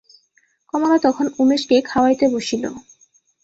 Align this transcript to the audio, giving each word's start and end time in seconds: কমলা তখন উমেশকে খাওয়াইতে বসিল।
কমলা 0.69 0.97
তখন 1.05 1.25
উমেশকে 1.39 1.75
খাওয়াইতে 1.81 2.25
বসিল। 2.33 2.63